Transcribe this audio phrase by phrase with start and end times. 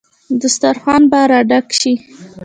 [0.41, 1.19] دسترخان به
[1.49, 1.93] ډک شي.